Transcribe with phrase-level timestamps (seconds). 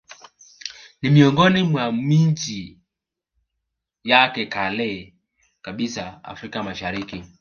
[1.01, 2.79] Ni miongoni mwa miji
[4.03, 5.13] ya kale
[5.61, 7.23] kabisa Afrika Mashariki